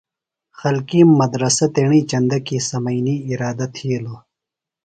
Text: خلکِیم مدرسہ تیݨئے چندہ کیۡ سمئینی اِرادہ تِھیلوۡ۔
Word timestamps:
خلکِیم 0.59 1.09
مدرسہ 1.19 1.65
تیݨئے 1.73 2.01
چندہ 2.09 2.37
کیۡ 2.45 2.63
سمئینی 2.69 3.15
اِرادہ 3.29 3.67
تِھیلوۡ۔ 3.73 4.19